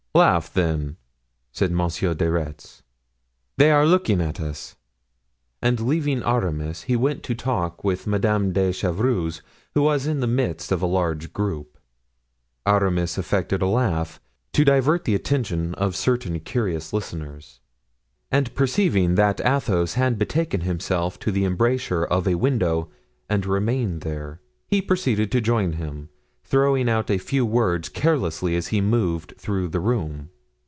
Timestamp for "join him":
25.39-26.09